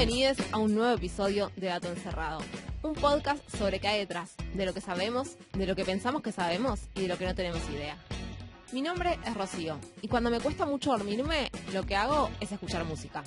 [0.00, 2.40] Bienvenidos a un nuevo episodio de Dato Encerrado,
[2.82, 6.32] un podcast sobre qué hay detrás, de lo que sabemos, de lo que pensamos que
[6.32, 7.98] sabemos y de lo que no tenemos idea.
[8.72, 12.86] Mi nombre es Rocío y cuando me cuesta mucho dormirme, lo que hago es escuchar
[12.86, 13.24] música.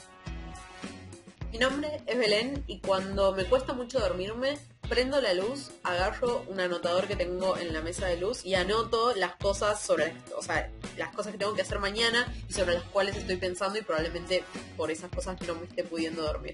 [1.52, 4.58] Mi nombre es Belén y cuando me cuesta mucho dormirme,
[4.94, 9.16] prendo la luz, agarro un anotador que tengo en la mesa de luz y anoto
[9.16, 12.84] las cosas sobre, o sea, las cosas que tengo que hacer mañana y sobre las
[12.84, 14.44] cuales estoy pensando y probablemente
[14.78, 16.54] por esas cosas no me esté pudiendo dormir.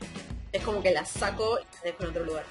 [0.53, 2.45] Es como que las saco y las dejo en otro lugar.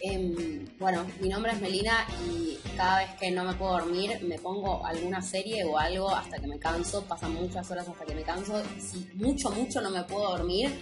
[0.00, 4.38] Em, bueno, mi nombre es Melina y cada vez que no me puedo dormir me
[4.38, 8.22] pongo alguna serie o algo hasta que me canso, pasan muchas horas hasta que me
[8.22, 8.62] canso.
[8.78, 10.78] Si mucho, mucho no me puedo dormir,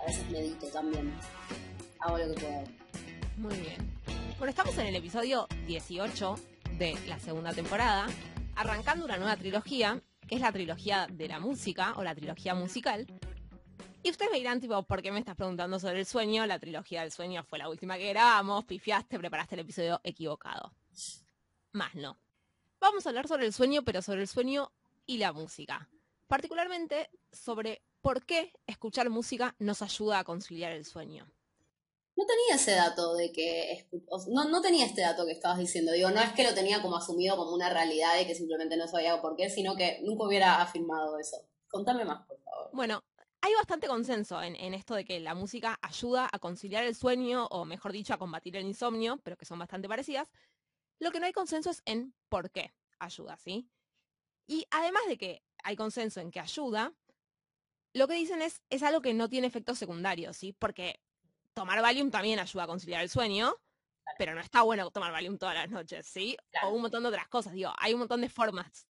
[0.00, 1.12] a veces medito también.
[1.98, 2.79] Hago lo que puedo.
[3.40, 3.98] Muy bien.
[4.36, 6.34] Bueno, estamos en el episodio 18
[6.76, 8.06] de la segunda temporada,
[8.54, 13.06] arrancando una nueva trilogía, que es la trilogía de la música o la trilogía musical.
[14.02, 16.44] Y ustedes me dirán, tipo, ¿por qué me estás preguntando sobre el sueño?
[16.44, 20.74] La trilogía del sueño fue la última que grabamos, pifiaste, preparaste el episodio equivocado.
[21.72, 22.18] Más no.
[22.78, 24.70] Vamos a hablar sobre el sueño, pero sobre el sueño
[25.06, 25.88] y la música.
[26.26, 31.26] Particularmente sobre por qué escuchar música nos ayuda a conciliar el sueño.
[32.20, 33.88] No tenía ese dato de que.
[34.28, 35.92] No, no tenía este dato que estabas diciendo.
[35.92, 38.86] Digo, no es que lo tenía como asumido como una realidad y que simplemente no
[38.86, 41.38] sabía por qué, sino que nunca hubiera afirmado eso.
[41.70, 42.68] Contame más, por favor.
[42.74, 43.02] Bueno,
[43.40, 47.64] hay bastante consenso en, esto de que la música ayuda a conciliar el sueño, o
[47.64, 50.30] mejor dicho, a combatir el insomnio, pero que son bastante parecidas.
[50.98, 53.66] Lo que no hay consenso es en por qué ayuda, ¿sí?
[54.46, 56.92] Y además de que hay consenso en que ayuda,
[57.94, 60.52] lo que dicen es, es algo que no tiene efectos secundarios, ¿sí?
[60.52, 61.00] Porque
[61.60, 63.54] tomar Valium también ayuda a conciliar el sueño,
[64.16, 66.34] pero no está bueno tomar Valium todas las noches, ¿sí?
[66.64, 68.86] O un montón de otras cosas, digo, hay un montón de formas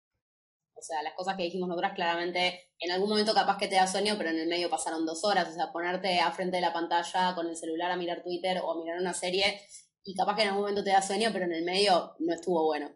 [0.80, 3.86] o sea, las cosas que dijimos nosotras claramente, en algún momento capaz que te da
[3.86, 5.50] sueño, pero en el medio pasaron dos horas.
[5.50, 8.72] O sea, ponerte a frente de la pantalla con el celular a mirar Twitter o
[8.72, 9.60] a mirar una serie
[10.06, 12.64] y capaz que en algún momento te da sueño, pero en el medio no estuvo
[12.64, 12.96] bueno.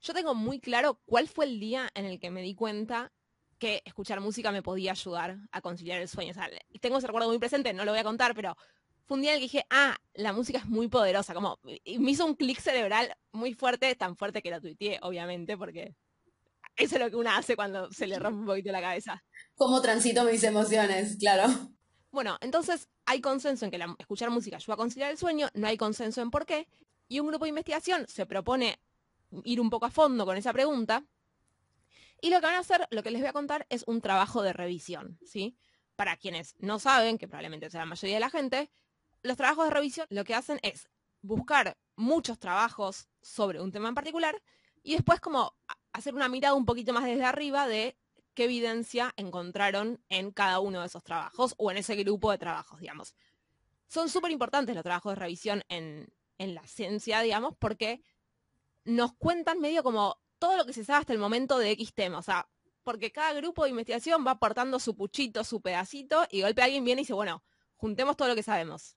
[0.00, 3.12] Yo tengo muy claro cuál fue el día en el que me di cuenta
[3.60, 6.32] que escuchar música me podía ayudar a conciliar el sueño.
[6.32, 6.50] O sea,
[6.80, 8.56] tengo ese recuerdo muy presente, no lo voy a contar, pero
[9.04, 12.10] fue un día en el que dije, ah, la música es muy poderosa, como me
[12.10, 15.94] hizo un clic cerebral muy fuerte, tan fuerte que lo tuiteé, obviamente, porque
[16.76, 19.22] eso es lo que uno hace cuando se le rompe un poquito la cabeza.
[19.54, 21.16] ¿Cómo transito mis emociones?
[21.18, 21.48] Claro.
[22.10, 25.76] Bueno, entonces hay consenso en que escuchar música ayuda a conciliar el sueño, no hay
[25.76, 26.66] consenso en por qué,
[27.08, 28.80] y un grupo de investigación se propone
[29.44, 31.04] ir un poco a fondo con esa pregunta,
[32.22, 34.42] y lo que van a hacer, lo que les voy a contar, es un trabajo
[34.42, 35.56] de revisión, ¿sí?
[35.96, 38.70] Para quienes no saben, que probablemente sea la mayoría de la gente,
[39.22, 40.88] los trabajos de revisión lo que hacen es
[41.22, 44.42] buscar muchos trabajos sobre un tema en particular
[44.82, 45.54] y después como
[45.92, 47.98] hacer una mirada un poquito más desde arriba de
[48.34, 52.80] qué evidencia encontraron en cada uno de esos trabajos o en ese grupo de trabajos,
[52.80, 53.14] digamos.
[53.86, 58.02] Son súper importantes los trabajos de revisión en, en la ciencia, digamos, porque
[58.84, 62.18] nos cuentan medio como todo lo que se sabe hasta el momento de X tema.
[62.18, 62.48] O sea,
[62.82, 66.84] porque cada grupo de investigación va aportando su puchito, su pedacito, y de golpe alguien
[66.84, 67.44] viene y dice, bueno,
[67.76, 68.96] juntemos todo lo que sabemos.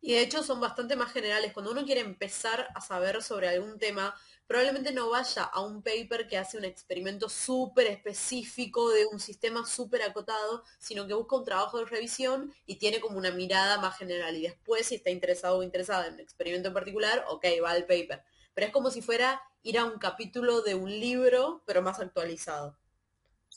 [0.00, 1.54] Y de hecho son bastante más generales.
[1.54, 4.14] Cuando uno quiere empezar a saber sobre algún tema,
[4.46, 9.64] probablemente no vaya a un paper que hace un experimento súper específico de un sistema
[9.64, 13.96] súper acotado, sino que busca un trabajo de revisión y tiene como una mirada más
[13.96, 14.36] general.
[14.36, 17.86] Y después, si está interesado o interesada en un experimento en particular, ok, va al
[17.86, 18.22] paper.
[18.52, 22.78] Pero es como si fuera ir a un capítulo de un libro, pero más actualizado.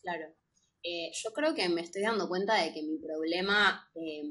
[0.01, 0.33] Claro.
[0.83, 4.23] Eh, yo creo que me estoy dando cuenta de que mi problema eh,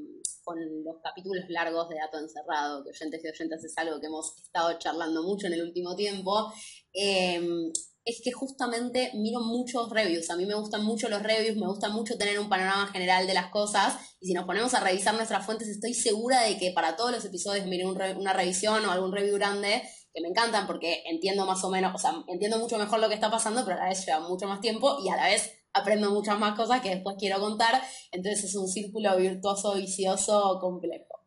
[0.43, 4.35] con los capítulos largos de Dato Encerrado, que oyentes y oyentes es algo que hemos
[4.41, 6.51] estado charlando mucho en el último tiempo,
[6.93, 7.71] em,
[8.05, 10.29] es que justamente miro muchos reviews.
[10.31, 13.33] A mí me gustan mucho los reviews, me gusta mucho tener un panorama general de
[13.33, 13.95] las cosas.
[14.21, 17.25] Y si nos ponemos a revisar nuestras fuentes, estoy segura de que para todos los
[17.25, 19.83] episodios mire una revisión o algún review grande,
[20.17, 23.13] que me encantan porque entiendo más o menos, o sea, entiendo mucho mejor lo que
[23.13, 26.09] está pasando, pero a la vez lleva mucho más tiempo y a la vez aprendo
[26.09, 27.79] muchas más cosas que después quiero contar,
[28.11, 31.23] entonces es un círculo virtuoso, vicioso, complejo.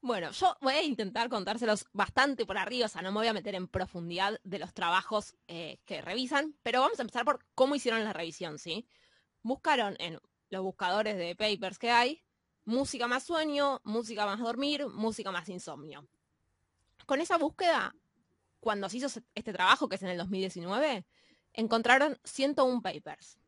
[0.00, 3.32] Bueno, yo voy a intentar contárselos bastante por arriba, o sea, no me voy a
[3.32, 7.76] meter en profundidad de los trabajos eh, que revisan, pero vamos a empezar por cómo
[7.76, 8.88] hicieron la revisión, ¿sí?
[9.42, 10.18] Buscaron en
[10.50, 12.24] los buscadores de papers que hay,
[12.64, 16.08] música más sueño, música más dormir, música más insomnio.
[17.06, 17.94] Con esa búsqueda,
[18.60, 21.04] cuando se hizo este trabajo, que es en el 2019,
[21.52, 23.38] encontraron 101 papers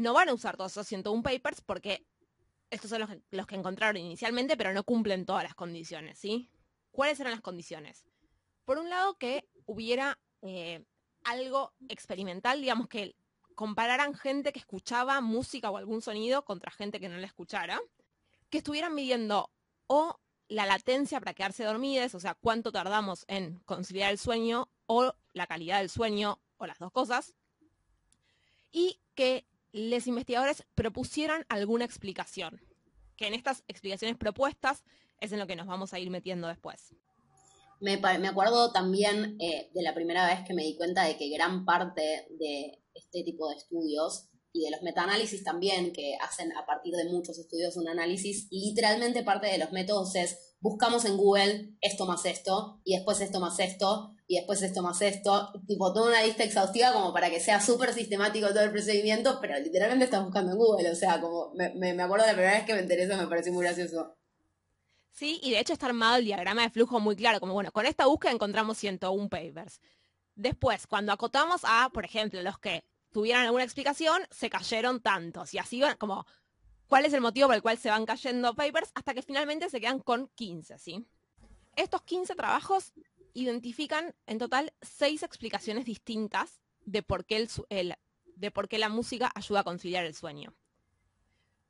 [0.00, 2.06] no van a usar todos esos 101 papers porque
[2.70, 6.50] estos son los, que encontraron inicialmente, pero no cumplen todas las condiciones, ¿sí?
[6.90, 8.06] ¿Cuáles eran las condiciones?
[8.64, 10.84] Por un lado, que hubiera eh,
[11.24, 13.16] algo experimental, digamos que
[13.54, 17.80] compararan gente que escuchaba música o algún sonido contra gente que no la escuchara.
[18.48, 19.50] que estuvieran midiendo
[19.86, 20.18] o
[20.50, 25.46] la latencia para quedarse dormidas, o sea, cuánto tardamos en conciliar el sueño, o la
[25.46, 27.34] calidad del sueño, o las dos cosas,
[28.72, 32.60] y que los investigadores propusieran alguna explicación,
[33.16, 34.82] que en estas explicaciones propuestas
[35.20, 36.96] es en lo que nos vamos a ir metiendo después.
[37.78, 41.64] Me, acuerdo también eh, de la primera vez que me di cuenta de que gran
[41.64, 46.94] parte de este tipo de estudios y de los metaanálisis también, que hacen a partir
[46.94, 52.06] de muchos estudios un análisis, literalmente parte de los métodos es buscamos en Google esto
[52.06, 56.22] más esto, y después esto más esto, y después esto más esto, tipo toda una
[56.22, 60.52] lista exhaustiva como para que sea súper sistemático todo el procedimiento, pero literalmente estás buscando
[60.52, 63.26] en Google, o sea, como me, me, acuerdo la primera vez que me interesa, me
[63.26, 64.16] pareció muy gracioso.
[65.12, 67.86] Sí, y de hecho está armado el diagrama de flujo muy claro, como bueno, con
[67.86, 69.80] esta búsqueda encontramos 101 papers.
[70.34, 75.54] Después, cuando acotamos a, por ejemplo, los que tuvieran alguna explicación, se cayeron tantos.
[75.54, 76.26] Y así como,
[76.86, 78.90] ¿cuál es el motivo por el cual se van cayendo papers?
[78.94, 81.06] Hasta que finalmente se quedan con 15, ¿sí?
[81.76, 82.92] Estos 15 trabajos
[83.34, 87.96] identifican en total seis explicaciones distintas de por qué, el,
[88.36, 90.54] de por qué la música ayuda a conciliar el sueño.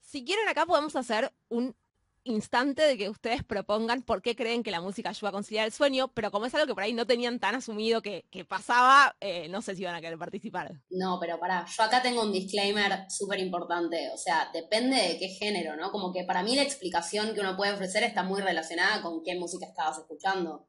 [0.00, 1.76] Si quieren acá podemos hacer un
[2.25, 5.72] instante de que ustedes propongan por qué creen que la música ayuda a conciliar el
[5.72, 9.49] sueño, pero como es algo que por ahí no tenían tan asumido que, pasaba, eh,
[9.49, 10.72] no sé si van a querer participar.
[10.90, 15.28] No, pero pará, yo acá tengo un disclaimer súper importante, o sea, depende de qué
[15.28, 15.90] género, ¿no?
[15.90, 19.37] Como que para mí la explicación que uno puede ofrecer está muy relacionada con qué
[19.37, 20.69] música estabas escuchando.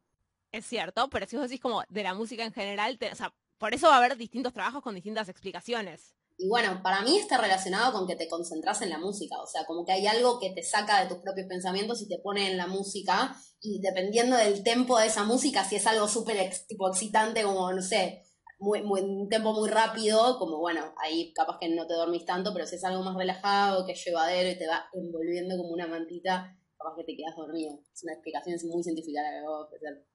[0.51, 3.73] Es cierto, pero si vos decís como de la música en general, o sea, por
[3.73, 6.15] eso va a haber distintos trabajos con distintas explicaciones.
[6.41, 9.63] Y bueno, para mí está relacionado con que te concentras en la música, o sea,
[9.65, 12.57] como que hay algo que te saca de tus propios pensamientos y te pone en
[12.57, 17.43] la música, y dependiendo del tempo de esa música, si es algo súper tipo excitante,
[17.43, 18.23] como, no sé,
[18.57, 22.65] muy, un tempo muy rápido, como bueno, ahí capaz que no te dormís tanto, pero
[22.65, 26.57] si es algo más relajado, que es llevadero y te va envolviendo como una mantita,
[26.75, 27.79] capaz que te quedas dormido.
[27.93, 30.07] Es una explicación muy científica la que ofrecer.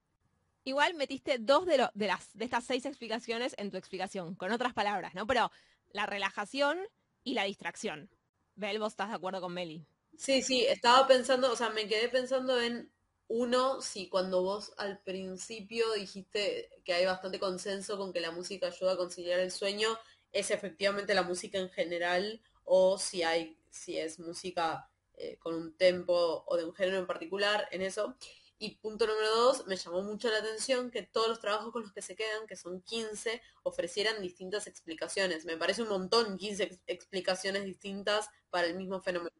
[0.64, 4.74] Igual metiste dos de, de, las, de estas seis explicaciones en tu explicación, con otras
[4.74, 5.24] palabras, ¿no?
[5.24, 5.52] Pero
[5.96, 6.78] la relajación
[7.24, 8.10] y la distracción.
[8.54, 9.86] Bel, ¿vos estás de acuerdo con Meli?
[10.18, 12.92] Sí, sí, estaba pensando, o sea, me quedé pensando en
[13.28, 18.66] uno, si cuando vos al principio dijiste que hay bastante consenso con que la música
[18.66, 19.88] ayuda a conciliar el sueño,
[20.32, 25.76] es efectivamente la música en general o si hay, si es música eh, con un
[25.78, 28.16] tempo o de un género en particular en eso.
[28.58, 31.92] Y punto número dos, me llamó mucho la atención que todos los trabajos con los
[31.92, 35.44] que se quedan, que son 15, ofrecieran distintas explicaciones.
[35.44, 39.36] Me parece un montón 15 explicaciones distintas para el mismo fenómeno.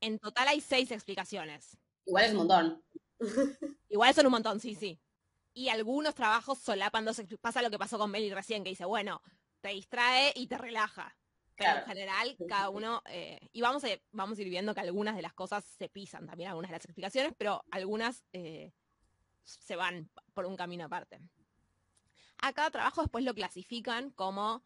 [0.00, 1.78] En total hay seis explicaciones.
[2.06, 2.84] Igual es un montón.
[3.88, 5.00] Igual son un montón, sí, sí.
[5.54, 9.22] Y algunos trabajos solapan dos Pasa lo que pasó con Meli recién, que dice, bueno,
[9.60, 11.16] te distrae y te relaja.
[11.56, 15.16] Pero en general, cada uno, eh, y vamos a, vamos a ir viendo que algunas
[15.16, 18.72] de las cosas se pisan también, algunas de las explicaciones, pero algunas eh,
[19.42, 21.18] se van por un camino aparte.
[22.38, 24.62] A cada trabajo después lo clasifican como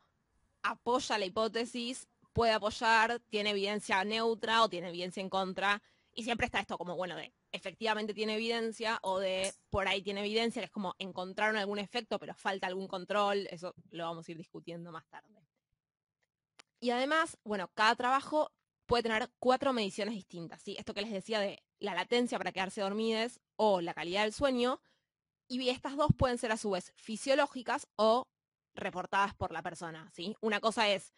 [0.63, 5.81] apoya la hipótesis, puede apoyar, tiene evidencia neutra o tiene evidencia en contra,
[6.13, 10.21] y siempre está esto como, bueno, de efectivamente tiene evidencia o de por ahí tiene
[10.21, 14.31] evidencia, que es como encontraron algún efecto, pero falta algún control, eso lo vamos a
[14.31, 15.41] ir discutiendo más tarde.
[16.81, 18.51] Y además, bueno, cada trabajo
[18.87, 20.77] puede tener cuatro mediciones distintas, ¿sí?
[20.79, 24.81] Esto que les decía de la latencia para quedarse dormidas o la calidad del sueño.
[25.47, 28.29] Y estas dos pueden ser a su vez fisiológicas o
[28.75, 30.37] reportadas por la persona, ¿sí?
[30.41, 31.13] Una cosa es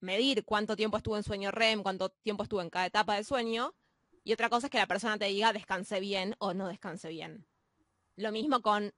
[0.00, 3.74] medir cuánto tiempo estuvo en sueño REM, cuánto tiempo estuvo en cada etapa del sueño,
[4.22, 7.46] y otra cosa es que la persona te diga descanse bien o no descanse bien.
[8.16, 8.94] Lo mismo con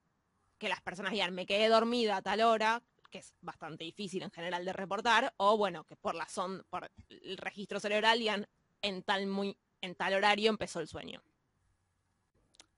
[0.57, 4.31] que las personas digan me quedé dormida a tal hora, que es bastante difícil en
[4.31, 8.47] general de reportar, o bueno, que por la son, por el registro cerebral digan
[8.81, 11.21] en tal, muy, en tal horario empezó el sueño.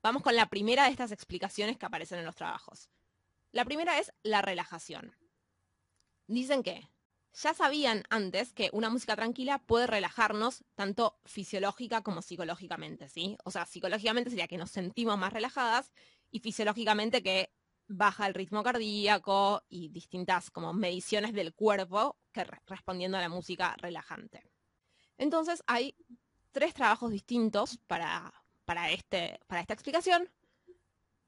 [0.01, 2.89] Vamos con la primera de estas explicaciones que aparecen en los trabajos.
[3.51, 5.15] La primera es la relajación.
[6.27, 6.87] Dicen que
[7.33, 13.37] ya sabían antes que una música tranquila puede relajarnos tanto fisiológica como psicológicamente, ¿sí?
[13.43, 15.91] O sea, psicológicamente sería que nos sentimos más relajadas
[16.31, 17.51] y fisiológicamente que
[17.89, 23.75] baja el ritmo cardíaco y distintas como mediciones del cuerpo que respondiendo a la música
[23.77, 24.43] relajante.
[25.17, 25.95] Entonces hay
[26.51, 28.31] tres trabajos distintos para,
[28.63, 30.29] para, este, para esta explicación.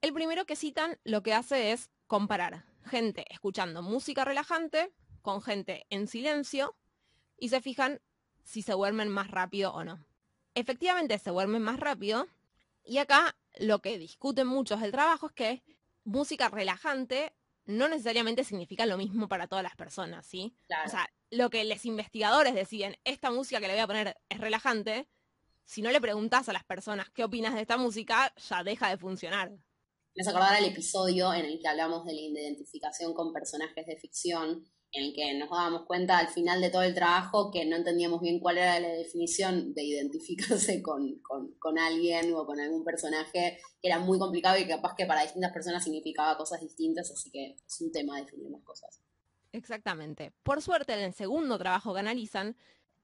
[0.02, 5.86] El primero que citan lo que hace es comparar gente escuchando música relajante con gente
[5.90, 6.76] en silencio
[7.38, 8.02] y se fijan
[8.44, 10.06] si se duermen más rápido o no.
[10.54, 12.28] Efectivamente se duermen más rápido
[12.84, 15.64] y acá lo que discuten muchos del trabajo es que
[16.04, 17.34] música relajante
[17.66, 20.56] no necesariamente significa lo mismo para todas las personas, ¿sí?
[20.86, 24.40] O sea, lo que los investigadores deciden, esta música que le voy a poner es
[24.40, 25.08] relajante,
[25.64, 28.98] si no le preguntas a las personas qué opinas de esta música, ya deja de
[28.98, 29.52] funcionar.
[30.14, 34.66] Me acordar el episodio en el que hablamos de la identificación con personajes de ficción,
[34.94, 38.40] en que nos dábamos cuenta al final de todo el trabajo que no entendíamos bien
[38.40, 41.22] cuál era la definición de identificarse con,
[41.60, 45.54] con alguien o con algún personaje, que era muy complicado y capaz que para distintas
[45.54, 49.02] personas significaba cosas distintas, así que es un tema definir las cosas.
[49.54, 50.34] Exactamente.
[50.44, 52.56] Por suerte, en el segundo trabajo que analizan,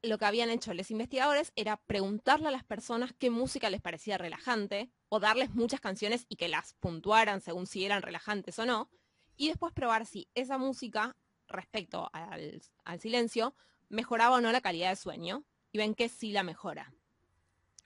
[0.02, 4.18] lo que habían hecho los investigadores era preguntarle a las personas qué música les parecía
[4.18, 8.90] relajante o darles muchas canciones y que las puntuaran según si eran relajantes o no,
[9.36, 11.16] y después probar si esa música
[11.48, 13.56] respecto al, silencio
[13.90, 16.94] mejoraba o no la calidad de sueño, y ven que sí la mejora.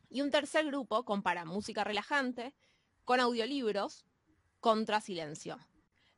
[0.09, 2.53] Y un tercer grupo compara música relajante
[3.05, 4.05] con audiolibros
[4.59, 5.57] contra silencio.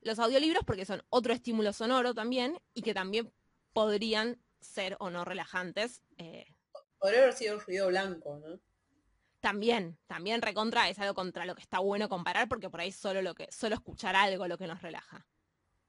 [0.02, 3.32] Los audiolibros porque son otro estímulo sonoro también y que también
[3.72, 6.04] podrían ser o no relajantes.
[6.18, 6.46] Eh,
[7.00, 8.60] Podría haber sido ruido blanco, ¿no?
[9.44, 13.22] También, también recontra es algo contra lo que está bueno comparar porque por ahí solo
[13.22, 15.26] lo que, solo escuchar algo lo que nos relaja.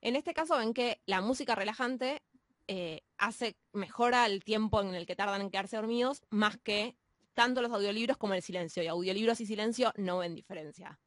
[0.05, 2.23] En este caso ven que la música relajante
[2.69, 6.95] eh, hace, mejora el tiempo en el que tardan en quedarse dormidos, más que
[7.33, 8.83] tanto los audiolibros como el silencio.
[8.83, 11.01] Y audiolibros y silencio no ven diferencia.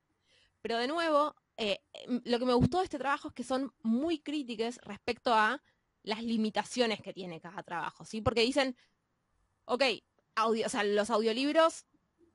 [0.64, 1.80] Pero de nuevo, eh,
[2.26, 5.62] lo que me gustó de este trabajo es que son muy críticas respecto a
[6.02, 8.22] las limitaciones que tiene cada trabajo, ¿sí?
[8.22, 8.76] Porque dicen,
[9.66, 9.84] ok,
[10.34, 11.86] audio, o sea, los audiolibros,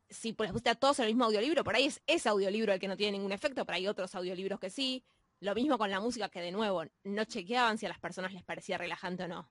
[0.08, 2.86] si les gusta a todos el mismo audiolibro, por ahí es ese audiolibro el que
[2.86, 5.04] no tiene ningún efecto, pero hay otros audiolibros que sí.
[5.42, 8.44] Lo mismo con la música que de nuevo no chequeaban si a las personas les
[8.44, 9.50] parecía relajante o no.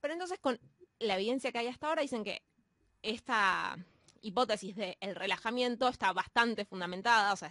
[0.00, 0.60] Pero entonces con
[1.00, 2.44] la evidencia que hay hasta ahora dicen que
[3.02, 3.76] esta
[4.20, 7.50] hipótesis del relajamiento está bastante fundamentada, o sea,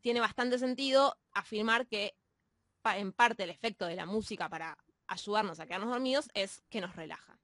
[0.00, 2.14] tiene bastante sentido afirmar que
[2.84, 6.94] en parte el efecto de la música para ayudarnos a quedarnos dormidos es que nos
[6.94, 7.40] relaja.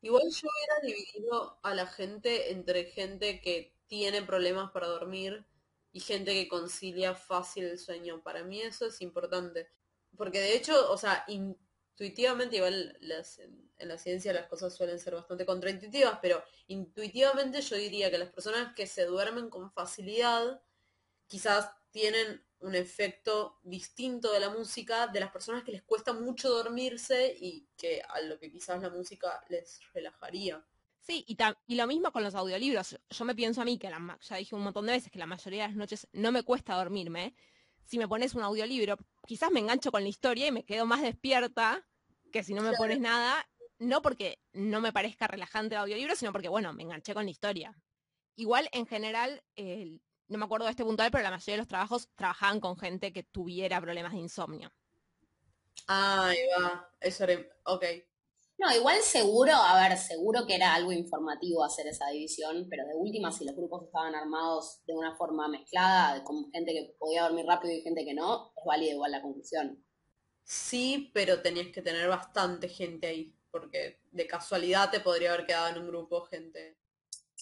[0.00, 5.46] Igual yo hubiera dividido a la gente entre gente que tiene problemas para dormir
[5.92, 8.22] y gente que concilia fácil el sueño.
[8.22, 9.68] Para mí eso es importante.
[10.16, 12.98] Porque de hecho, o sea, intuitivamente, igual
[13.78, 18.30] en la ciencia las cosas suelen ser bastante contraintuitivas, pero intuitivamente yo diría que las
[18.30, 20.62] personas que se duermen con facilidad
[21.26, 26.48] quizás tienen un efecto distinto de la música de las personas que les cuesta mucho
[26.48, 30.64] dormirse y que a lo que quizás la música les relajaría.
[31.02, 32.96] Sí, y, y lo mismo con los audiolibros.
[33.10, 35.26] Yo me pienso a mí que la, ya dije un montón de veces que la
[35.26, 37.34] mayoría de las noches no me cuesta dormirme.
[37.84, 41.02] Si me pones un audiolibro, quizás me engancho con la historia y me quedo más
[41.02, 41.84] despierta
[42.32, 43.44] que si no me pones nada,
[43.78, 47.32] no porque no me parezca relajante el audiolibro, sino porque, bueno, me enganché con la
[47.32, 47.76] historia.
[48.36, 49.42] Igual, en general,
[50.28, 53.12] no me acuerdo de este puntual, pero la mayoría de los trabajos trabajaban con gente
[53.12, 54.72] que tuviera problemas de insomnio.
[55.88, 57.84] Ah, ahí va, eso era, ok.
[58.58, 62.94] No, igual seguro, a ver, seguro que era algo informativo hacer esa división, pero de
[62.94, 67.46] última, si los grupos estaban armados de una forma mezclada, con gente que podía dormir
[67.46, 69.84] rápido y gente que no, es válida igual la conclusión.
[70.44, 75.68] Sí, pero tenías que tener bastante gente ahí, porque de casualidad te podría haber quedado
[75.68, 76.78] en un grupo gente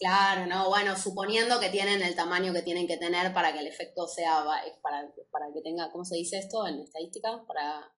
[0.01, 3.67] Claro, no, bueno, suponiendo que tienen el tamaño que tienen que tener para que el
[3.67, 4.43] efecto sea,
[4.81, 7.45] para, para que tenga, ¿cómo se dice esto en estadística?
[7.47, 7.93] Para,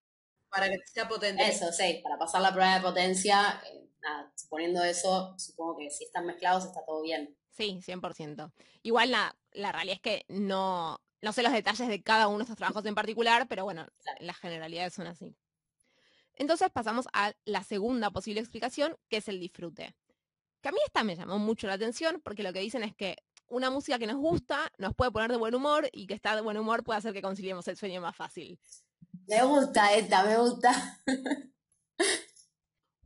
[0.52, 1.48] para que sea potente.
[1.48, 6.04] Eso, sí, para pasar la prueba de potencia, eh, nada, suponiendo eso, supongo que si
[6.04, 7.36] están mezclados está todo bien.
[7.50, 8.52] Sí, 100%.
[8.82, 12.44] Igual la, la realidad es que no, no sé los detalles de cada uno de
[12.44, 13.86] estos trabajos en particular, pero bueno,
[14.20, 15.34] las generalidades son así.
[16.34, 19.94] Entonces pasamos a la segunda posible explicación, que es el disfrute.
[20.60, 23.16] Que a mí esta me llamó mucho la atención porque lo que dicen es que
[23.48, 26.42] una música que nos gusta nos puede poner de buen humor y que estar de
[26.42, 28.58] buen humor puede hacer que conciliemos el sueño más fácil.
[29.26, 31.02] Me gusta esta, me gusta.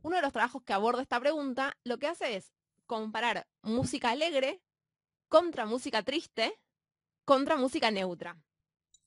[0.01, 2.53] Uno de los trabajos que aborda esta pregunta lo que hace es
[2.85, 4.61] comparar música alegre
[5.27, 6.57] contra música triste
[7.25, 8.41] contra música neutra.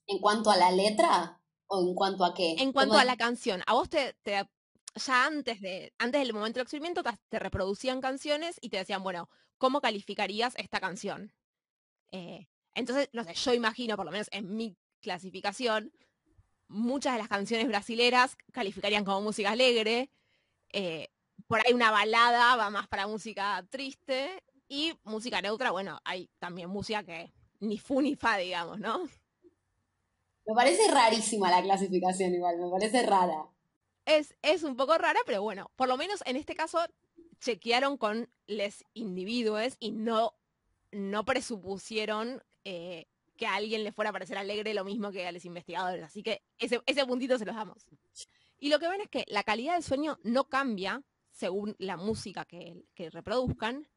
[0.07, 1.40] ¿En cuanto a la letra?
[1.69, 2.57] ¿O en cuanto a qué?
[2.59, 3.62] En cuanto a la canción.
[3.67, 4.47] ¿A vos te, te,
[4.95, 9.31] ya antes, de, antes del momento del experimento te, reproducían canciones y te decían, bueno,
[9.57, 11.33] ¿cómo calificarías esta canción?
[12.12, 15.93] Eh, entonces, no sé, yo imagino, por lo menos en mi clasificación,
[16.71, 20.11] muchas de las canciones brasileras calificarían como música alegre,
[20.73, 21.09] eh,
[21.47, 26.71] por ahí una balada va más para música triste y música neutra, bueno, hay también
[26.71, 29.05] música que ni fu ni fa, digamos, ¿no?
[30.47, 33.45] Me parece rarísima la clasificación igual, me parece rara
[34.43, 36.79] es, un poco rara, pero bueno, por lo menos en este caso
[37.41, 40.35] chequearon con les individuos y no,
[40.91, 43.07] no presupusieron eh,
[43.40, 46.04] que a alguien le fuera a parecer alegre lo mismo que a los investigadores.
[46.04, 47.87] Así que ese, puntito se los damos.
[48.59, 52.44] Y lo que ven es que la calidad del sueño no cambia según la música
[52.44, 53.88] que, que reproduzcan,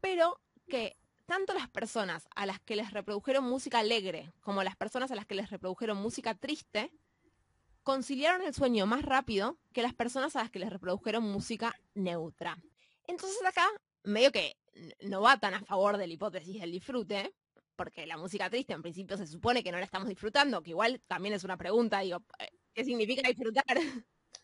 [0.00, 5.10] pero que tanto las personas a las que les reprodujeron música alegre como las personas
[5.10, 6.90] a las que les reprodujeron música triste
[7.82, 12.56] conciliaron el sueño más rápido que las personas a las que les reprodujeron música neutra.
[13.06, 13.68] Entonces acá,
[14.04, 14.56] medio que
[15.02, 17.34] no va tan a favor de la hipótesis del disfrute,
[17.76, 21.00] porque la música triste en principio se supone que no la estamos disfrutando, que igual
[21.06, 23.78] también es una pregunta, digo, eh, ¿qué significa disfrutar?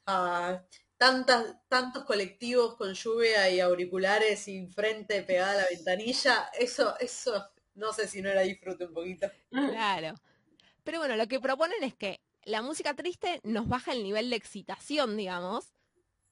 [0.06, 0.60] Ah,
[0.96, 7.50] tantas, tantos colectivos con lluvia y auriculares y frente pegada a la ventanilla, eso, eso,
[7.74, 9.30] no sé si no era disfrute un poquito.
[9.50, 10.14] Claro.
[10.84, 14.36] Pero bueno, lo que proponen es que la música triste nos baja el nivel de
[14.36, 15.72] excitación, digamos,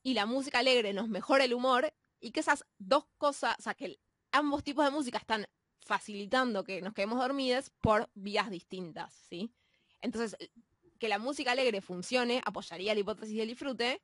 [0.02, 3.75] y la música alegre nos mejora el humor, y que esas dos cosas, o sea,
[3.75, 3.99] que
[4.33, 5.47] ambos tipos de música están
[5.90, 9.52] facilitando que nos quedemos dormidas por vías distintas, ¿sí?
[10.00, 10.37] Entonces,
[11.00, 14.00] que la música alegre funcione apoyaría la hipótesis del disfrute,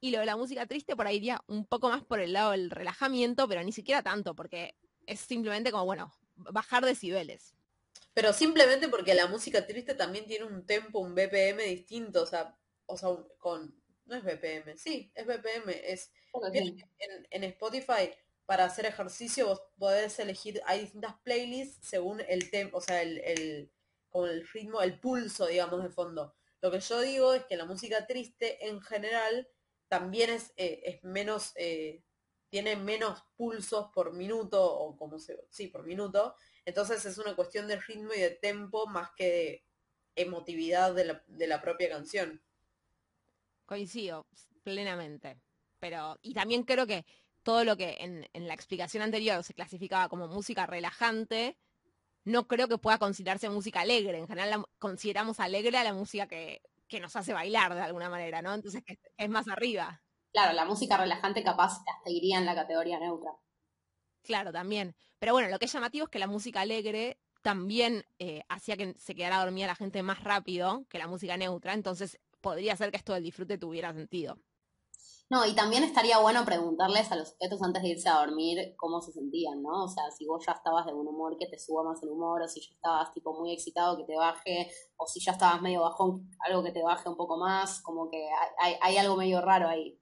[0.00, 2.50] y lo de la música triste por ahí iría un poco más por el lado
[2.50, 7.54] del relajamiento, pero ni siquiera tanto, porque es simplemente como, bueno, bajar decibeles.
[8.12, 12.54] Pero simplemente porque la música triste también tiene un tempo, un BPM distinto, o sea,
[12.84, 13.74] o sea, con,
[14.04, 16.12] no es BPM, sí, es BPM, es
[17.30, 18.10] en, Spotify
[18.48, 23.18] para hacer ejercicio vos podés elegir, hay distintas playlists según el tempo, o sea, el,
[23.18, 23.70] el,
[24.08, 26.34] con el ritmo, el pulso, digamos, de fondo.
[26.62, 29.46] Lo que yo digo es que la música triste en general
[29.88, 32.02] también es, eh, es menos, eh,
[32.48, 36.34] tiene menos pulsos por minuto, o como se, sí, por minuto.
[36.64, 39.66] Entonces es una cuestión de ritmo y de tempo más que de
[40.22, 42.42] emotividad de la, de la propia canción.
[43.66, 44.26] Coincido
[44.62, 45.38] plenamente.
[45.78, 47.04] Pero, y también creo que
[47.42, 51.56] todo lo que en, en la explicación anterior se clasificaba como música relajante,
[52.24, 54.18] no creo que pueda considerarse música alegre.
[54.18, 58.42] En general consideramos alegre a la música que que nos hace bailar de alguna manera,
[58.42, 58.54] ¿no?
[58.54, 58.82] Entonces
[59.16, 60.02] es más arriba.
[60.32, 63.32] Claro, la música relajante capaz hasta iría en la categoría neutra.
[64.22, 64.96] Claro, también.
[65.18, 68.94] Pero bueno, lo que es llamativo es que la música alegre también eh, hacía que
[68.94, 72.96] se quedara dormida la gente más rápido que la música neutra, entonces podría ser que
[72.96, 74.38] esto del disfrute tuviera sentido.
[75.30, 79.02] No, y también estaría bueno preguntarles a los sujetos antes de irse a dormir cómo
[79.02, 79.84] se sentían, ¿no?
[79.84, 82.40] O sea, si vos ya estabas de un humor que te suba más el humor,
[82.40, 85.82] o si ya estabas tipo muy excitado que te baje, o si ya estabas medio
[85.82, 88.26] bajón, algo que te baje un poco más, como que
[88.58, 90.00] hay, hay algo medio raro ahí.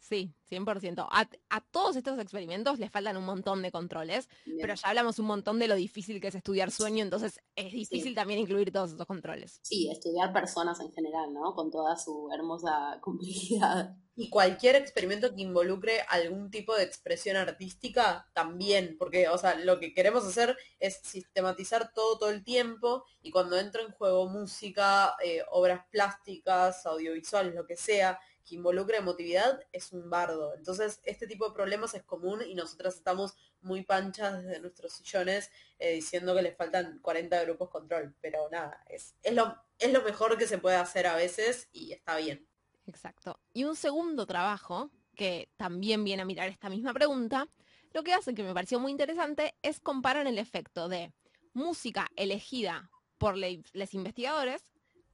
[0.00, 1.06] Sí, 100%.
[1.10, 4.28] A, a todos estos experimentos les faltan un montón de controles,
[4.60, 8.14] pero ya hablamos un montón de lo difícil que es estudiar sueño, entonces es difícil
[8.14, 9.60] también incluir todos estos controles.
[9.62, 11.54] Sí, estudiar personas en general, ¿no?
[11.54, 13.94] Con toda su hermosa complejidad.
[14.20, 19.80] Y cualquier experimento que involucre algún tipo de expresión artística también, porque, o sea, lo
[19.80, 25.16] que queremos hacer es sistematizar todo todo el tiempo y cuando entra en juego música,
[25.24, 30.54] eh, obras plásticas, audiovisuales, lo que sea, que involucra emotividad es un bardo.
[30.54, 35.50] Entonces, este tipo de problemas es común y nosotras estamos muy panchas desde nuestros sillones
[35.78, 38.14] eh, diciendo que les faltan 40 grupos control.
[38.20, 41.92] Pero nada, es, es, lo, es lo mejor que se puede hacer a veces y
[41.94, 42.49] está bien.
[42.90, 43.38] Exacto.
[43.54, 47.48] Y un segundo trabajo que también viene a mirar esta misma pregunta,
[47.92, 51.12] lo que hace que me pareció muy interesante es comparar el efecto de
[51.52, 54.64] música elegida por los investigadores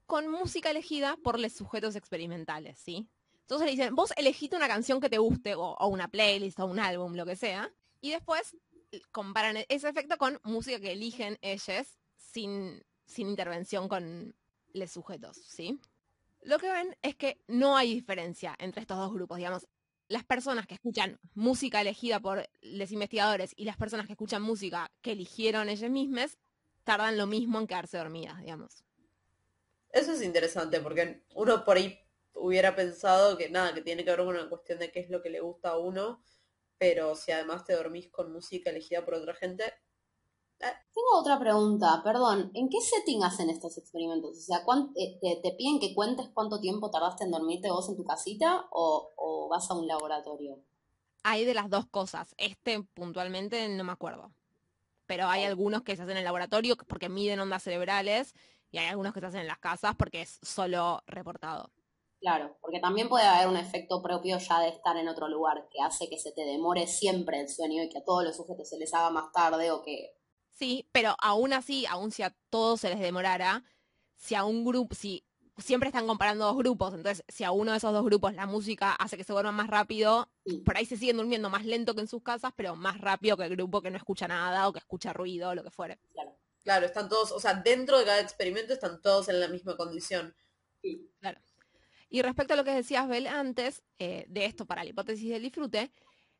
[0.06, 3.08] con música elegida por los sujetos experimentales, ¿sí?
[3.40, 6.78] Entonces le dicen, vos elegiste una canción que te guste, o, una playlist, o un
[6.78, 8.56] álbum, lo que sea, y después
[9.10, 14.34] comparan ese efecto con música que eligen ellos sin, sin intervención con
[14.72, 15.78] los sujetos, ¿sí?
[16.46, 19.66] Lo que ven es que no hay diferencia entre estos dos grupos, digamos.
[20.06, 24.88] Las personas que escuchan música elegida por los investigadores y las personas que escuchan música
[25.02, 26.38] que eligieron ellos mismos
[26.84, 28.84] tardan lo mismo en quedarse dormidas, digamos.
[29.90, 31.98] Eso es interesante porque uno por ahí
[32.34, 35.22] hubiera pensado que nada, que tiene que ver con una cuestión de qué es lo
[35.22, 36.22] que le gusta a uno,
[36.78, 39.64] pero si además te dormís con música elegida por otra gente.
[40.60, 40.72] Eh.
[40.94, 44.38] Tengo otra pregunta, perdón, ¿en qué setting hacen estos experimentos?
[44.38, 44.64] O sea,
[44.96, 49.12] eh, te, piden que cuentes cuánto tiempo tardaste en dormirte vos en tu casita o,
[49.16, 50.58] o vas a un laboratorio?
[51.22, 52.34] Hay de las dos cosas.
[52.38, 54.32] Este puntualmente no me acuerdo.
[55.06, 58.34] Pero hay algunos que se hacen en el laboratorio porque miden ondas cerebrales
[58.70, 61.70] y hay algunos que se hacen en las casas porque es solo reportado.
[62.20, 65.80] Claro, porque también puede haber un efecto propio ya de estar en otro lugar, que
[65.80, 68.78] hace que se te demore siempre el sueño y que a todos los sujetos se
[68.78, 70.16] les haga más tarde o que...
[70.56, 73.62] Sí, pero aún así, aún si a todos se les demorara,
[74.16, 75.22] si a un grupo, si
[75.58, 78.92] siempre están comparando dos grupos, entonces si a uno de esos dos grupos la música
[78.92, 80.30] hace que se duerman más rápido,
[80.64, 83.44] por ahí se siguen durmiendo más lento que en sus casas, pero más rápido que
[83.44, 85.98] el grupo que no escucha nada o que escucha ruido o lo que fuere.
[86.12, 86.36] Claro.
[86.66, 90.34] Claro, están todos, o sea, dentro de cada experimento están todos en la misma condición.
[90.82, 91.08] Sí.
[91.20, 91.40] Claro.
[92.08, 95.42] Y respecto a lo que decías, Bel, antes, eh, de esto para la hipótesis del
[95.42, 95.92] disfrute,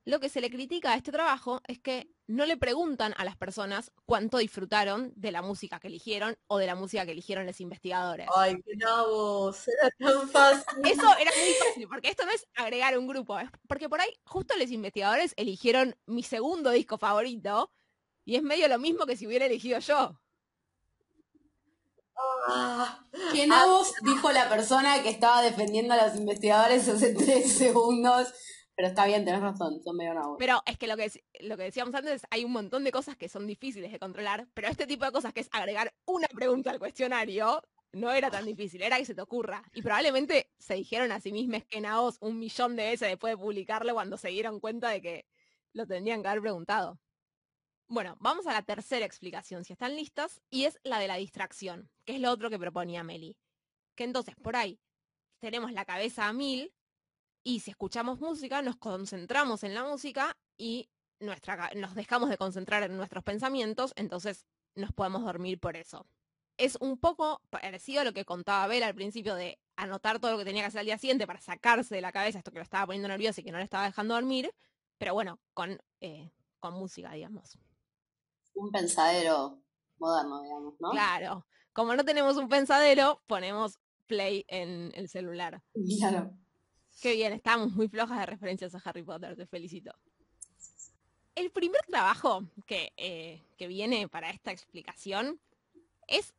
[0.06, 3.36] lo que se le critica a este trabajo es que no le preguntan a las
[3.36, 7.60] personas cuánto disfrutaron de la música que eligieron o de la música que eligieron los
[7.60, 8.28] investigadores.
[8.34, 10.86] Ay, qué nabos, era tan fácil.
[10.86, 14.10] Eso era muy fácil, porque esto no es agregar un grupo, es porque por ahí
[14.24, 17.72] justo los investigadores eligieron mi segundo disco favorito
[18.24, 20.16] y es medio lo mismo que si hubiera elegido yo.
[22.48, 28.32] Ah, ¿Qué nabos dijo la persona que estaba defendiendo a los investigadores hace tres segundos?
[28.76, 30.36] Pero está bien, tenés razón, son medio nabos.
[30.38, 31.10] Pero es que lo que,
[31.40, 34.68] lo que decíamos antes, hay un montón de cosas que son difíciles de controlar, pero
[34.68, 37.62] este tipo de cosas que es agregar una pregunta al cuestionario,
[37.92, 39.62] no era tan difícil, era que se te ocurra.
[39.72, 43.38] Y probablemente se dijeron a sí mismos que Naos un millón de veces después de
[43.38, 45.26] publicarlo cuando se dieron cuenta de que
[45.72, 47.00] lo tendrían que haber preguntado.
[47.88, 51.88] Bueno, vamos a la tercera explicación, si están listas, y es la de la distracción,
[52.04, 53.38] que es lo otro que proponía Meli.
[53.94, 54.78] Que entonces, por ahí,
[55.38, 56.74] tenemos la cabeza a mil,
[57.46, 62.82] y si escuchamos música, nos concentramos en la música y nuestra, nos dejamos de concentrar
[62.82, 66.08] en nuestros pensamientos, entonces nos podemos dormir por eso.
[66.56, 70.38] Es un poco parecido a lo que contaba Bel al principio de anotar todo lo
[70.38, 72.64] que tenía que hacer al día siguiente para sacarse de la cabeza esto que lo
[72.64, 74.52] estaba poniendo nervioso y que no le estaba dejando dormir,
[74.98, 77.56] pero bueno, con, eh, con música, digamos.
[78.54, 79.62] Un pensadero
[79.98, 80.90] moderno, digamos, ¿no?
[80.90, 81.46] Claro.
[81.72, 83.78] Como no tenemos un pensadero, ponemos
[84.08, 85.62] play en el celular.
[86.00, 86.36] Claro.
[87.00, 89.94] Qué bien, estábamos muy flojas de referencias a Harry Potter, te felicito.
[91.34, 95.38] El primer trabajo que, eh, que viene para esta explicación
[96.08, 96.34] es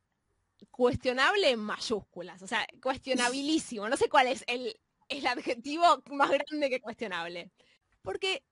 [0.71, 3.87] cuestionable en mayúsculas, o sea, cuestionabilísimo.
[3.87, 7.51] No sé cuál es el, el adjetivo más grande que cuestionable.
[8.01, 8.43] Porque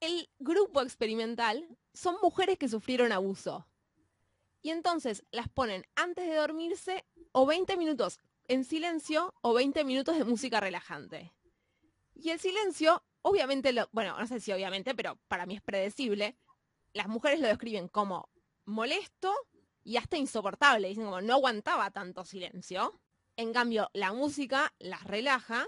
[0.00, 3.66] el grupo experimental son mujeres que sufrieron abuso.
[4.62, 10.16] Y entonces las ponen antes de dormirse o 20 minutos en silencio o 20 minutos
[10.16, 11.32] de música relajante.
[12.22, 16.36] Y el silencio, obviamente, lo, bueno, no sé si obviamente, pero para mí es predecible.
[16.92, 18.28] Las mujeres lo describen como
[18.66, 19.34] molesto
[19.82, 20.88] y hasta insoportable.
[20.88, 23.00] Dicen como no aguantaba tanto silencio.
[23.36, 25.66] En cambio, la música las relaja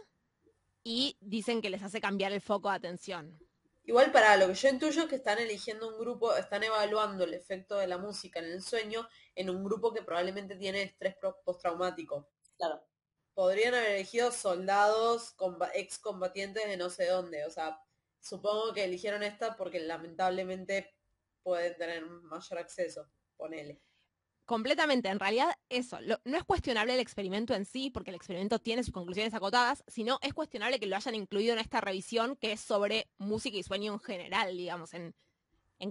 [0.84, 3.38] y dicen que les hace cambiar el foco de atención.
[3.84, 7.32] Igual para lo que yo intuyo es que están eligiendo un grupo, están evaluando el
[7.32, 12.28] efecto de la música en el sueño en un grupo que probablemente tiene estrés postraumático.
[12.58, 12.84] Claro
[13.34, 15.34] podrían haber elegido soldados,
[15.74, 17.44] excombatientes de no sé dónde.
[17.46, 17.80] O sea,
[18.20, 20.94] supongo que eligieron esta porque lamentablemente
[21.42, 23.08] pueden tener mayor acceso.
[23.36, 23.80] Ponele.
[24.44, 28.82] Completamente, en realidad eso, no es cuestionable el experimento en sí, porque el experimento tiene
[28.82, 32.60] sus conclusiones acotadas, sino es cuestionable que lo hayan incluido en esta revisión que es
[32.60, 35.14] sobre música y sueño en general, digamos, en,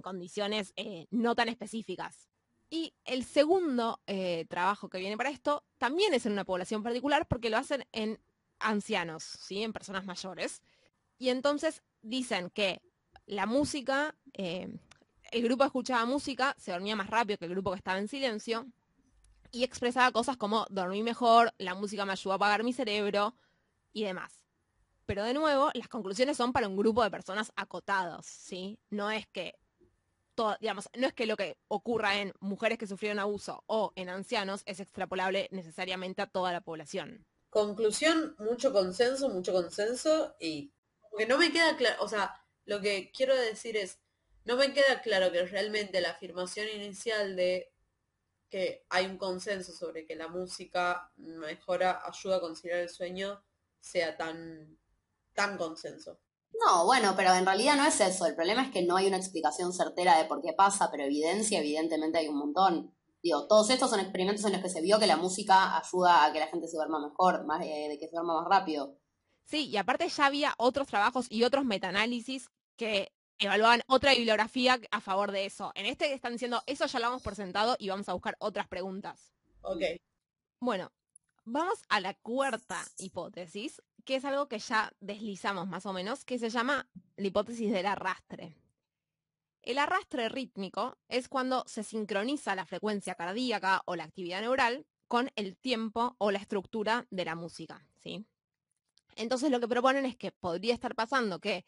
[0.02, 2.31] condiciones eh, no tan específicas.
[2.72, 7.28] Y el segundo eh, trabajo que viene para esto también es en una población particular
[7.28, 8.18] porque lo hacen en
[8.60, 9.62] ancianos, ¿sí?
[9.62, 10.62] en personas mayores.
[11.18, 12.80] Y entonces dicen que
[13.26, 14.74] la música, eh,
[15.32, 18.66] el grupo escuchaba música, se dormía más rápido que el grupo que estaba en silencio
[19.50, 23.36] y expresaba cosas como dormí mejor, la música me ayudó a apagar mi cerebro
[23.92, 24.46] y demás.
[25.04, 28.78] Pero de nuevo, las conclusiones son para un grupo de personas acotados, ¿sí?
[28.88, 29.58] No es que
[30.36, 34.80] no es que lo que ocurra en mujeres que sufrieron abuso o en ancianos es
[34.80, 37.26] extrapolable necesariamente a toda la población.
[37.50, 40.72] Conclusión, mucho consenso, mucho consenso y
[41.16, 43.98] que no me queda claro, o sea, lo que quiero decir es,
[44.44, 47.72] no me queda claro que realmente la afirmación inicial de
[48.48, 53.42] que hay un consenso sobre que la música mejora, ayuda a conciliar el sueño,
[53.80, 54.78] sea tan,
[55.32, 56.20] tan consenso.
[56.60, 58.26] No, bueno, pero en realidad no es eso.
[58.26, 61.58] El problema es que no hay una explicación certera de por qué pasa, pero evidencia
[61.58, 62.94] evidentemente hay un montón.
[63.22, 66.32] Digo, todos estos son experimentos en los que se vio que la música ayuda a
[66.32, 68.98] que la gente se duerma mejor, más, eh, de que se duerma más rápido.
[69.44, 75.00] Sí, y aparte ya había otros trabajos y otros metaanálisis que evaluaban otra bibliografía a
[75.00, 75.72] favor de eso.
[75.74, 79.32] En este están diciendo, eso ya lo hemos presentado y vamos a buscar otras preguntas.
[79.62, 79.82] Ok.
[80.60, 80.92] Bueno,
[81.44, 86.38] vamos a la cuarta hipótesis, que es algo que ya deslizamos más o menos, que
[86.38, 88.56] se llama la hipótesis del arrastre.
[89.62, 95.30] El arrastre rítmico es cuando se sincroniza la frecuencia cardíaca o la actividad neural con
[95.36, 98.26] el tiempo o la estructura de la música, ¿sí?
[99.14, 101.64] Entonces lo que proponen es que podría estar pasando que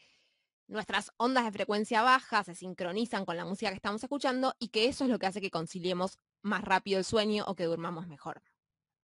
[0.67, 4.87] nuestras ondas de frecuencia baja se sincronizan con la música que estamos escuchando y que
[4.87, 8.43] eso es lo que hace que conciliemos más rápido el sueño o que durmamos mejor.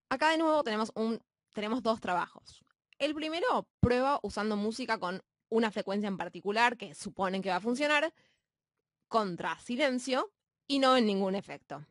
[0.09, 1.21] Acá de nuevo tenemos, un,
[1.53, 2.65] tenemos dos trabajos.
[3.01, 7.61] El primero prueba usando música con una frecuencia en particular que suponen que va a
[7.61, 8.13] funcionar
[9.09, 10.31] contra silencio
[10.67, 11.87] y no en ningún efecto.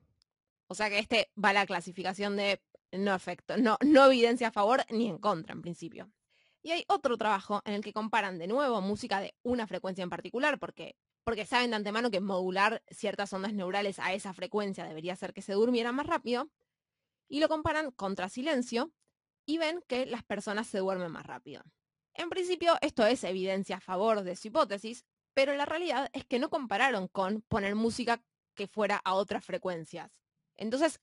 [0.68, 4.52] O sea que este va a la clasificación de no efecto, no, no evidencia a
[4.52, 6.12] favor ni en contra en principio.
[6.62, 10.12] Y hay otro trabajo en el que comparan de nuevo música de una frecuencia en
[10.12, 15.14] particular, porque, porque saben de antemano que modular ciertas ondas neurales a esa frecuencia debería
[15.14, 16.52] hacer que se durmiera más rápido,
[17.28, 18.92] y lo comparan contra silencio
[19.50, 21.64] y ven que las personas se duermen más rápido.
[22.14, 26.38] En principio, esto es evidencia a favor de su hipótesis, pero la realidad es que
[26.38, 28.22] no compararon con poner música
[28.54, 30.22] que fuera a otras frecuencias.
[30.56, 31.00] Entonces,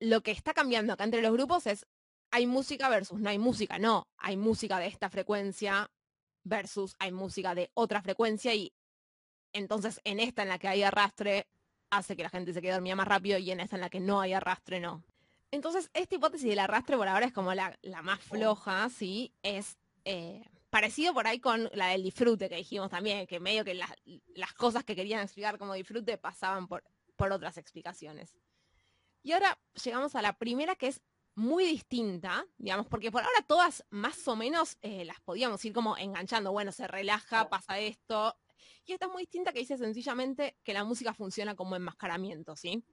[0.00, 1.86] lo que está cambiando acá entre los grupos es
[2.30, 3.78] hay música versus no hay música.
[3.78, 5.90] No, hay música de esta frecuencia
[6.42, 8.72] versus hay música de otra frecuencia y
[9.52, 11.48] entonces en esta en la que hay arrastre
[11.90, 14.00] hace que la gente se quede dormida más rápido y en esta en la que
[14.00, 15.04] no hay arrastre no.
[15.50, 19.34] Entonces, esta hipótesis del arrastre por ahora es como la, más floja, ¿sí?
[19.42, 23.74] Es eh, parecido por ahí con la del disfrute que dijimos también, que medio que
[23.74, 26.84] las cosas que querían explicar como disfrute pasaban por,
[27.16, 28.36] por otras explicaciones.
[29.22, 31.02] Y ahora llegamos a la primera que es
[31.34, 35.96] muy distinta, digamos, porque por ahora todas más o menos eh, las podíamos ir como
[35.96, 38.36] enganchando, bueno, se relaja, pasa esto,
[38.84, 42.84] y esta es muy distinta que dice sencillamente que la música funciona como enmascaramiento, ¿sí?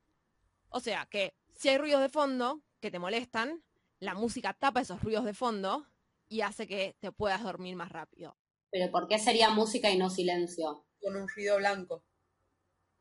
[0.70, 3.64] O sea, que si hay ruidos de fondo que te molestan,
[4.00, 5.88] la música tapa esos ruidos de fondo
[6.30, 8.38] y hace que te puedas dormir más rápido.
[8.70, 10.86] Pero ¿por qué sería música y no silencio?
[11.02, 12.04] Con un ruido blanco.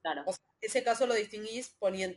[0.00, 0.22] Claro.
[0.26, 1.76] O sea, en ese caso lo distinguís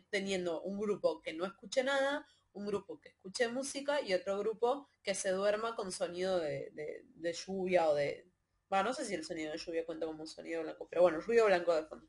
[0.09, 4.89] teniendo un grupo que no escuche nada, un grupo que escuche música y otro grupo
[5.03, 6.71] que se duerma con sonido de,
[7.45, 8.29] lluvia o de...
[8.69, 11.19] Bueno, no sé si el sonido de lluvia cuenta como un sonido blanco, pero bueno,
[11.19, 12.07] ruido blanco de fondo.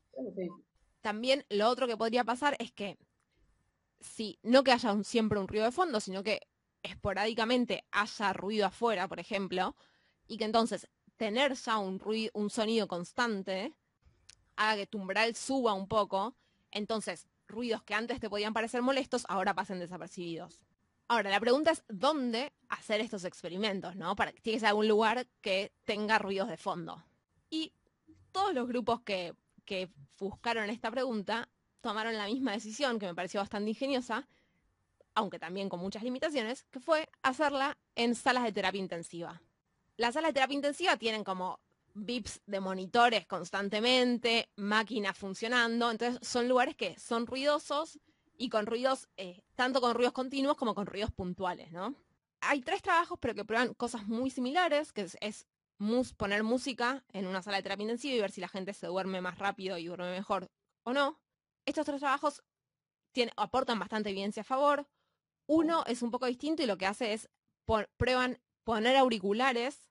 [1.01, 2.99] También lo otro que podría pasar es que
[4.01, 6.41] si no que haya siempre un ruido de fondo, sino que
[6.83, 9.75] esporádicamente haya ruido afuera, por ejemplo,
[10.27, 10.87] y que entonces
[11.17, 13.73] tener ya un, ruido, un sonido constante
[14.55, 16.35] haga que tu umbral suba un poco,
[16.71, 20.61] entonces ruidos que antes te podían parecer molestos ahora pasen desapercibidos.
[21.07, 24.15] Ahora, la pregunta es dónde hacer estos experimentos, ¿no?
[24.15, 27.03] Para que algún lugar que tenga ruidos de fondo.
[27.49, 27.73] Y
[28.31, 29.33] todos los grupos que,
[29.65, 31.49] que buscaron esta pregunta
[31.81, 34.27] tomaron la misma decisión, que me pareció bastante ingeniosa,
[35.13, 39.41] aunque también con muchas limitaciones, que fue hacerla en salas de terapia intensiva.
[39.97, 41.59] Las salas de terapia intensiva tienen como
[41.93, 47.99] VIPs de monitores constantemente, máquinas funcionando, entonces son lugares que son ruidosos
[48.37, 51.95] y con ruidos, eh, tanto con ruidos continuos como con ruidos puntuales, ¿no?
[52.41, 55.47] Hay tres trabajos, pero que prueban cosas muy similares, que es,
[56.17, 59.21] poner música en una sala de terapia intensiva y ver si la gente se duerme
[59.21, 60.49] más rápido y duerme mejor
[60.83, 61.19] o no.
[61.65, 62.43] Estos tres trabajos
[63.35, 64.87] aportan bastante evidencia a favor.
[65.47, 67.29] Uno es un poco distinto y lo que hace es
[67.97, 69.89] prueban poner auriculares,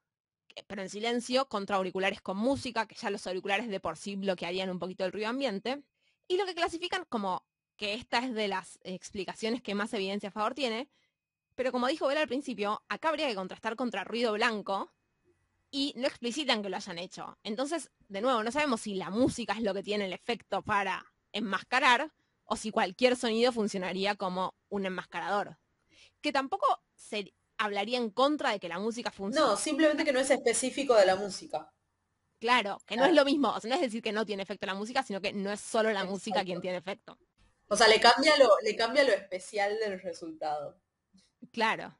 [0.67, 4.71] pero en silencio, contra auriculares con música, que ya los auriculares de por sí bloquearían
[4.71, 5.83] un poquito el ruido ambiente.
[6.29, 7.45] Y lo que clasifican como
[7.77, 10.89] que esta es de las explicaciones que más evidencia a favor tiene,
[11.55, 14.93] pero como dijo Bela al principio, acá habría que contrastar contra ruido blanco
[15.71, 17.39] y no explicitan que lo hayan hecho.
[17.43, 21.05] Entonces, de nuevo, no sabemos si la música es lo que tiene el efecto para
[21.33, 22.13] enmascarar
[22.45, 25.59] o si cualquier sonido funcionaría como un enmascarador.
[26.21, 29.47] Que tampoco se hablaría en contra de que la música funcione.
[29.47, 31.73] No, simplemente que no es específico de la música.
[32.41, 34.67] Claro, que no es lo mismo, o sea, no es decir que no tiene efecto
[34.67, 37.19] la música, sino que no es solo la música quien tiene efecto.
[37.69, 40.81] O sea, le cambia lo, le cambia lo especial del resultado.
[41.53, 41.97] Claro.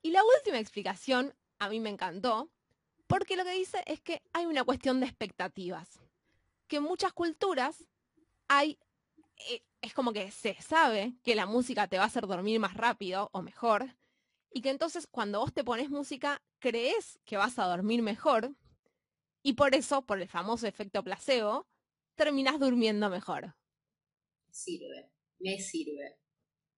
[0.00, 2.50] Y la última explicación a mí me encantó,
[3.08, 6.00] porque lo que dice es que hay una cuestión de expectativas.
[6.66, 7.84] Que en muchas culturas
[8.52, 8.78] hay,
[9.48, 12.74] eh, es como que se sabe que la música te va a hacer dormir más
[12.74, 13.96] rápido o mejor,
[14.50, 18.54] y que entonces cuando vos te pones música, crees que vas a dormir mejor,
[19.42, 21.66] y por eso, por el famoso efecto placebo,
[22.14, 23.56] terminas durmiendo mejor.
[24.50, 26.18] Sirve, me sirve.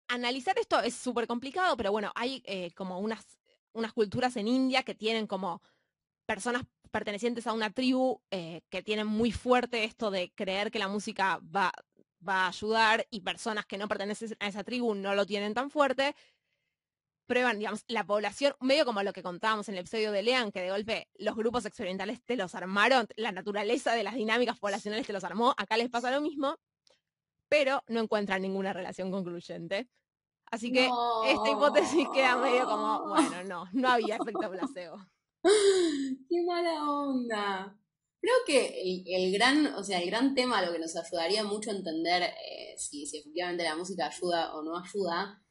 [0.09, 3.25] Analizar esto es súper complicado, pero bueno, hay eh, como unas,
[3.73, 5.63] unas culturas en India que tienen como
[6.27, 10.89] personas pertenecientes a una tribu eh, que tienen muy fuerte esto de creer que la
[10.89, 11.73] música va,
[12.27, 15.71] va a ayudar y personas que no pertenecen a esa tribu no lo tienen tan
[15.71, 16.15] fuerte,
[17.27, 20.61] prueban, digamos, la población, medio como lo que contábamos en el episodio de Lean, que
[20.61, 25.15] de golpe los grupos experimentales te los armaron, la naturaleza de las dinámicas poblacionales te
[25.15, 26.57] los armó, acá les pasa lo mismo,
[27.49, 29.89] pero no encuentran ninguna relación concluyente.
[30.51, 30.91] Así que
[31.27, 34.99] esta hipótesis queda medio como, bueno, no, no había efecto placebo.
[36.29, 37.77] ¡Qué mala onda!
[38.21, 41.75] Creo que el, gran, o sea, el gran tema, lo que nos ayudaría mucho a
[41.75, 45.43] entender eh, si, efectivamente la música ayuda o no ayuda,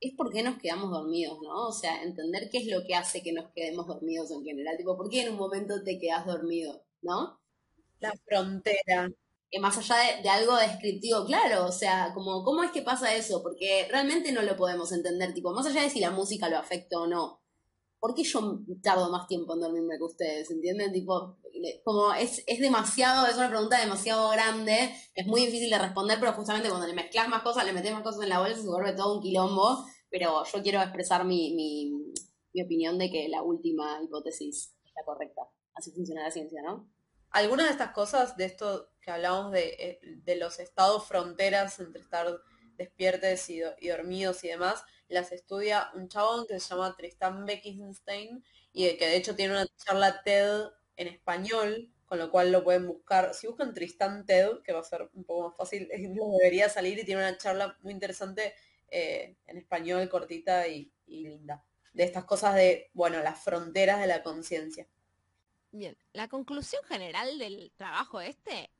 [0.00, 1.68] es por qué nos quedamos dormidos, ¿no?
[1.68, 4.76] O sea, entender qué es lo que hace que nos quedemos dormidos en general.
[4.78, 7.40] Tipo, ¿por qué en un momento te quedas dormido, ¿no?
[8.00, 9.10] La frontera.
[9.50, 13.14] Que más allá de, de, algo descriptivo, claro, o sea, como, ¿cómo es que pasa
[13.14, 13.42] eso?
[13.42, 16.98] Porque realmente no lo podemos entender, tipo, más allá de si la música lo afecta
[16.98, 17.42] o no
[18.06, 20.48] ¿por qué yo tardo más tiempo en dormirme que ustedes?
[20.52, 20.92] ¿Entienden?
[20.92, 21.38] Tipo,
[21.82, 26.32] como es, es demasiado, es una pregunta demasiado grande, es muy difícil de responder, pero
[26.34, 28.92] justamente cuando le mezclas más cosas, le metes más cosas en la bolsa, se vuelve
[28.92, 29.84] todo un quilombo.
[30.08, 35.42] Pero yo quiero expresar mi, mi, opinión de que la última hipótesis es la correcta.
[35.74, 36.88] Así funciona la ciencia, ¿no?
[37.30, 42.02] Algunas de estas cosas, de esto que hablamos de, eh, de los estados fronteras entre
[42.02, 42.28] estar
[42.78, 48.44] despiertes y, y, dormidos y demás, las estudia un chabón que se llama Tristan Beckenstein
[48.72, 50.64] y que de hecho tiene una charla TED
[50.96, 53.34] en español, con lo cual lo pueden buscar.
[53.34, 55.88] Si buscan Tristan TED, que va a ser un poco más fácil,
[56.40, 58.54] debería salir y tiene una charla muy interesante
[58.88, 61.64] eh, en español, cortita y, y linda.
[61.92, 64.86] De estas cosas de, bueno, las fronteras de la conciencia.
[65.72, 68.70] Bien, la conclusión general del trabajo este,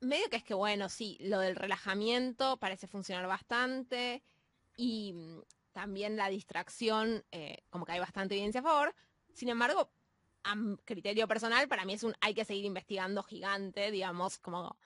[0.00, 4.22] medio que es que, bueno, sí, lo del relajamiento parece funcionar bastante
[4.76, 5.14] y
[5.72, 8.94] también la distracción, eh, como que hay bastante evidencia a favor.
[9.32, 9.92] Sin embargo,
[10.44, 10.54] a
[10.84, 14.78] criterio personal, para mí es un hay que seguir investigando gigante, digamos, como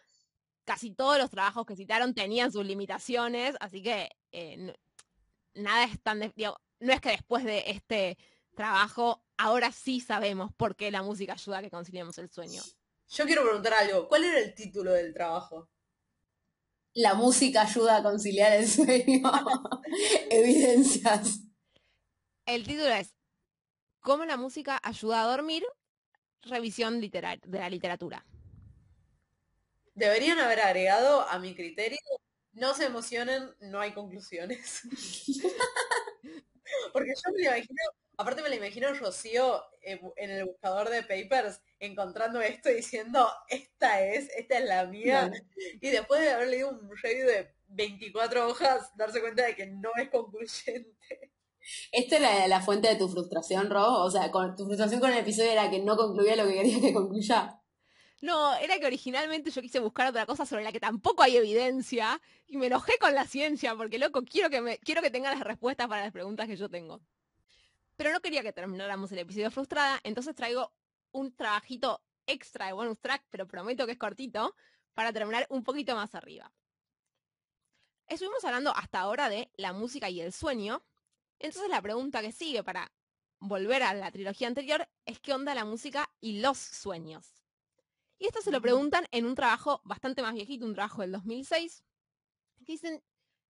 [0.64, 4.74] casi todos los trabajos que citaron tenían sus limitaciones, así que eh,
[5.54, 8.18] nada es tan, no es que después de este
[8.54, 12.62] trabajo ahora sí sabemos por qué la música ayuda a que conciliemos el sueño.
[13.08, 15.68] Yo quiero preguntar algo, ¿cuál era el título del trabajo?
[16.94, 19.30] La música ayuda a conciliar el sueño.
[20.30, 21.40] Evidencias.
[22.46, 23.14] El título es
[24.00, 25.64] ¿Cómo la música ayuda a dormir?
[26.42, 28.24] Revisión de la literatura.
[29.94, 31.98] Deberían haber agregado a mi criterio,
[32.52, 34.82] no se emocionen, no hay conclusiones.
[36.92, 37.82] Porque yo me imagino,
[38.16, 44.04] aparte me la imagino Rocío en el buscador de papers encontrando esto y diciendo, esta
[44.04, 45.30] es, esta es la mía.
[45.80, 49.90] Y después de haber leído un review de 24 hojas, darse cuenta de que no
[49.96, 51.32] es concluyente.
[51.92, 54.02] ¿Esta es la, fuente de tu frustración, Ro?
[54.02, 56.80] O sea, con, tu frustración con el episodio era que no concluía lo que quería
[56.80, 57.60] que concluya.
[58.20, 62.20] No, era que originalmente yo quise buscar otra cosa sobre la que tampoco hay evidencia
[62.46, 65.40] y me enojé con la ciencia porque, loco, quiero que, me, quiero que tenga las
[65.40, 67.00] respuestas para las preguntas que yo tengo.
[67.96, 70.72] Pero no quería que termináramos el episodio frustrada, entonces traigo
[71.12, 74.54] un trabajito extra de bonus track, pero prometo que es cortito,
[74.94, 76.52] para terminar un poquito más arriba.
[78.06, 80.84] Estuvimos hablando hasta ahora de la música y el sueño,
[81.38, 82.92] entonces la pregunta que sigue para
[83.40, 87.42] volver a la trilogía anterior es qué onda la música y los sueños.
[88.18, 91.84] Y esto se lo preguntan en un trabajo bastante más viejito, un trabajo del 2006,
[92.64, 93.02] que dicen,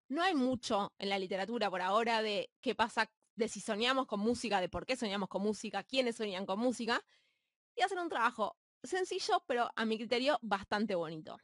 [0.09, 4.20] no hay mucho en la literatura por ahora de qué pasa, de si soñamos con
[4.20, 7.05] música, de por qué soñamos con música, quiénes soñan con música,
[7.77, 11.38] y hacen un trabajo sencillo, pero a mi criterio bastante bonito.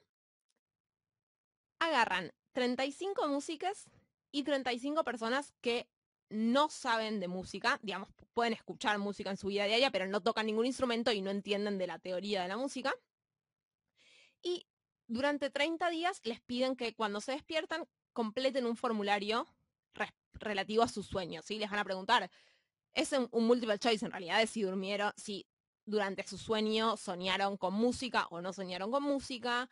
[1.78, 3.88] Agarran 35 músicas
[4.30, 5.88] y 35 personas que
[6.28, 10.46] no saben de música, digamos, pueden escuchar música en su vida diaria, pero no tocan
[10.46, 12.94] ningún instrumento y no entienden de la teoría de la música.
[14.42, 14.66] Y
[15.08, 19.46] durante 30 días les piden que cuando se despiertan completen un formulario
[20.34, 21.58] relativo a sus sueños, ¿sí?
[21.58, 22.30] Les van a preguntar,
[22.94, 25.46] es un, multiple choice en realidad, de si durmieron, si
[25.84, 29.68] durante su sueño soñaron con música o no soñaron con música.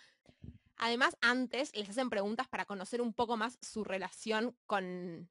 [0.77, 5.29] Además, antes les hacen preguntas para conocer un poco más su relación con,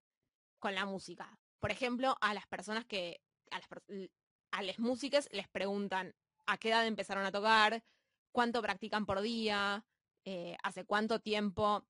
[0.60, 1.40] con la música.
[1.60, 3.22] Por ejemplo, a las personas que,
[4.52, 6.14] a las, músicas les preguntan
[6.46, 7.84] a qué edad empezaron a tocar,
[8.32, 9.86] cuánto practican por día,
[10.26, 11.86] eh, hace cuánto tiempo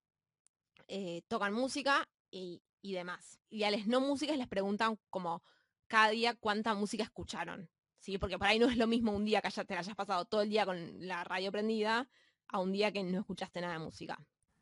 [0.87, 3.39] eh, tocan música y, y, demás.
[3.49, 5.43] Y a las no músicas les preguntan como
[5.87, 7.69] cada día cuánta música escucharon.
[7.99, 8.17] ¿sí?
[8.17, 10.49] Porque por ahí no es lo mismo un día que te hayas pasado todo el
[10.49, 12.09] día con la radio prendida
[12.47, 14.17] a un día que no escuchaste nada de música.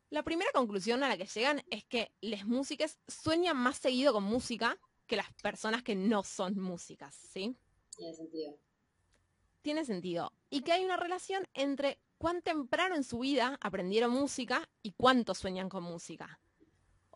[0.10, 4.24] La primera conclusión a la que llegan es que las músicas sueñan más seguido con
[4.24, 7.56] música que las personas que no son músicas, ¿sí?
[7.96, 8.60] Tiene sentido.
[9.62, 10.34] Tiene sentido.
[10.50, 15.34] Y que hay una relación entre cuán temprano en su vida aprendieron música y cuánto
[15.34, 16.40] sueñan con música.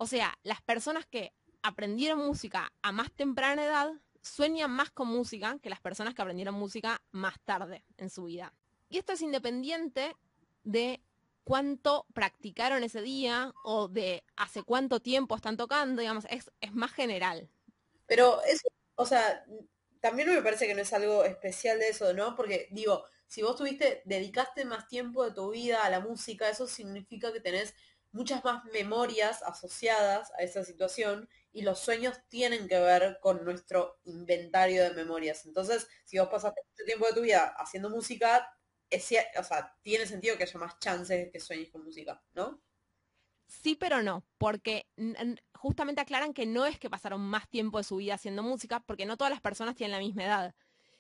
[0.02, 3.92] O sea, las personas que aprendieron música a más temprana edad
[4.22, 8.54] sueñan más con música que las personas que aprendieron música más tarde en su vida.
[8.88, 10.16] Y esto es independiente
[10.64, 11.02] de
[11.44, 16.94] cuánto practicaron ese día o de hace cuánto tiempo están tocando, digamos, es, es más
[16.94, 17.50] general.
[18.08, 19.44] Pero eso, o sea,
[20.00, 22.38] también me parece que no es algo especial de eso, ¿no?
[22.38, 26.68] Porque digo, si vos tuviste, dedicaste más tiempo de tu vida a la música, eso
[26.68, 27.76] significa que tenés
[28.12, 34.00] muchas más memorias asociadas a esa situación y los sueños tienen que ver con nuestro
[34.04, 35.46] inventario de memorias.
[35.46, 38.56] Entonces, si vos pasaste mucho tiempo de tu vida haciendo música,
[38.92, 42.62] o sea, tiene sentido que haya más chances de que sueñes con música, ¿no?
[43.48, 44.88] Sí, pero no, porque
[45.56, 49.06] justamente aclaran que no es que pasaron más tiempo de su vida haciendo música, porque
[49.08, 50.56] no todas las personas tienen la misma edad.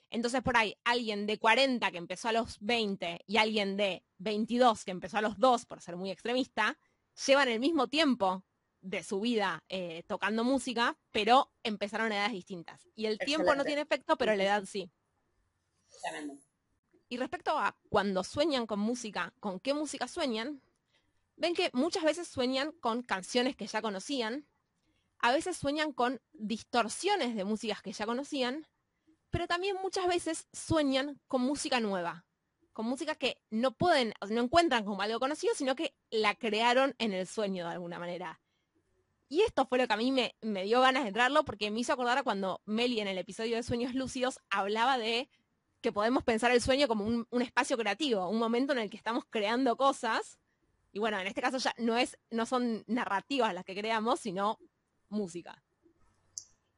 [0.10, 4.84] Entonces por ahí, alguien de 40 que empezó a los 20 y alguien de 22
[4.84, 6.80] que empezó a los 2, por ser muy extremista,
[7.26, 8.43] llevan el mismo tiempo
[8.82, 12.88] de su vida eh, tocando música, pero empezaron a edades distintas.
[12.95, 14.91] Y el tiempo no tiene efecto, pero la edad sí.
[17.09, 20.61] Y respecto a cuando sueñan con música, con qué música sueñan,
[21.36, 24.47] ven que muchas veces sueñan con canciones que ya conocían,
[25.17, 28.67] a veces sueñan con distorsiones de músicas que ya conocían,
[29.30, 32.26] pero también muchas veces sueñan con música nueva,
[32.80, 37.12] con música que no pueden, no encuentran como algo conocido, sino que la crearon en
[37.12, 38.40] el sueño de alguna manera.
[39.28, 41.82] Y esto fue lo que a mí me, me dio ganas de entrarlo porque me
[41.82, 45.30] hizo acordar a cuando Meli en el episodio de Sueños Lúcidos hablaba de
[45.82, 48.96] que podemos pensar el sueño como un, un, espacio creativo, un momento en el que
[48.96, 50.40] estamos creando cosas.
[50.94, 54.58] Y bueno, en este caso ya no es, no son narrativas las que creamos, sino
[55.10, 55.62] música.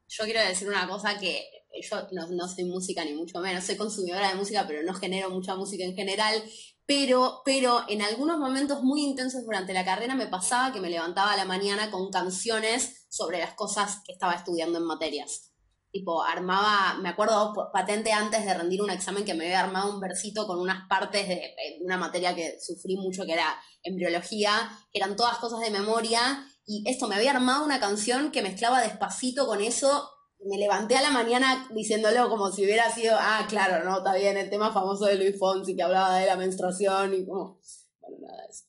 [0.08, 3.76] Yo quiero decir una cosa que yo no, no soy música ni mucho menos, soy
[3.76, 6.42] consumidora de música, pero no genero mucha música en general.
[6.84, 11.32] Pero, pero en algunos momentos muy intensos durante la carrera me pasaba que me levantaba
[11.32, 15.52] a la mañana con canciones sobre las cosas que estaba estudiando en materias.
[15.92, 20.00] Tipo, armaba, me acuerdo patente antes de rendir un examen que me había armado un
[20.00, 25.16] versito con unas partes de, una materia que sufrí mucho que era embriología, que eran
[25.16, 29.60] todas cosas de memoria, y esto me había armado una canción que mezclaba despacito con
[29.60, 30.08] eso
[30.44, 34.36] me levanté a la mañana diciéndolo como si hubiera sido, ah, claro, no, está bien,
[34.36, 37.58] el tema famoso de Luis Fonsi que hablaba de la menstruación y como,
[38.00, 38.64] bueno, nada de eso.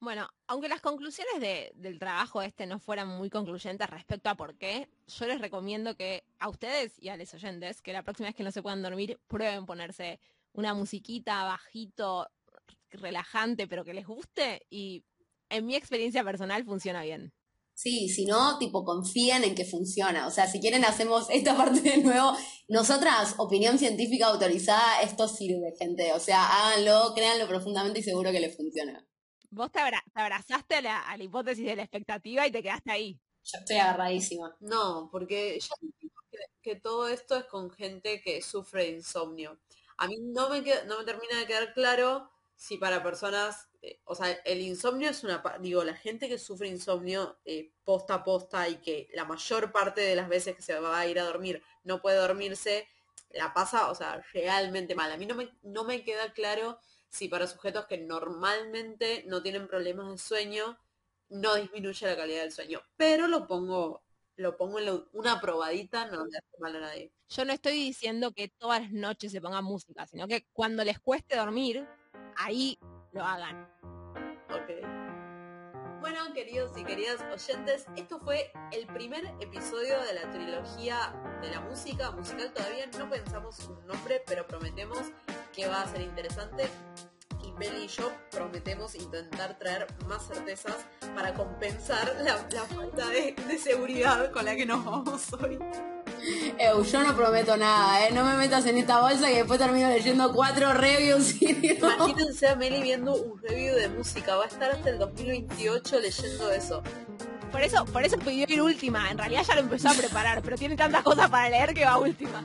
[0.00, 1.40] Bueno, aunque las conclusiones
[1.74, 6.24] del trabajo este no fueran muy concluyentes respecto a por qué, yo les recomiendo que
[6.40, 9.20] a ustedes y a los oyentes, que la próxima vez que no se puedan dormir,
[9.28, 10.18] prueben ponerse
[10.54, 12.28] una musiquita bajito,
[12.90, 15.04] relajante, pero que les guste y
[15.50, 17.32] en mi experiencia personal funciona bien.
[17.74, 20.26] Sí, si no, tipo, confíen en que funciona.
[20.26, 22.32] O sea, si quieren hacemos esta parte de nuevo.
[22.68, 26.12] Nosotras, opinión científica autorizada, esto sirve, gente.
[26.12, 29.06] O sea, háganlo, créanlo profundamente y seguro que les funciona.
[29.50, 29.80] Vos te,
[30.14, 33.20] abrazaste a la, hipótesis de la expectativa y te quedaste ahí.
[33.44, 34.56] Yo estoy agarradísima.
[34.60, 35.74] No, porque yo
[36.30, 39.60] que, que todo esto es con gente que sufre de insomnio.
[39.98, 42.31] A mí no me, no me termina de quedar claro
[42.62, 46.68] si para personas eh, o sea, el insomnio es una, digo, la gente que sufre
[46.68, 50.78] insomnio eh, posta a posta y que la mayor parte de las veces que se
[50.78, 52.86] va a ir a dormir no puede dormirse,
[53.30, 55.10] la pasa, o sea, realmente mal.
[55.10, 59.66] A mí no me, no me queda claro si para sujetos que normalmente no tienen
[59.66, 60.78] problemas de sueño,
[61.28, 62.82] no disminuye la calidad del sueño.
[62.96, 64.04] Pero lo pongo,
[64.36, 67.10] lo pongo en una probadita, no le hace mal a nadie.
[67.28, 71.00] Yo no estoy diciendo que todas las noches se ponga música, sino que cuando les
[71.00, 71.84] cueste dormir,
[72.36, 72.78] ahí
[73.12, 73.68] lo hagan.
[74.50, 75.02] Ok.
[76.00, 81.60] Bueno, queridos y queridas oyentes, esto fue el primer episodio de la trilogía de la
[81.60, 82.52] música musical.
[82.52, 84.98] Todavía no pensamos un nombre, pero prometemos
[85.52, 86.68] que va a ser interesante.
[87.44, 93.58] Y Meli y yo prometemos intentar traer más certezas para compensar la, falta de, de
[93.58, 95.58] seguridad con la que nos vamos hoy
[96.92, 98.12] yo no prometo nada, ¿eh?
[98.12, 101.40] No me metas en esta bolsa y después termino leyendo cuatro reviews.
[101.42, 104.36] Imagínense a Meli viendo un review de música.
[104.36, 106.82] Va a estar hasta el 2028 leyendo eso.
[107.50, 109.10] Por eso, por eso pidió ir última.
[109.10, 111.98] En realidad ya lo empezó a preparar, pero tiene tantas cosas para leer que va
[111.98, 112.42] última.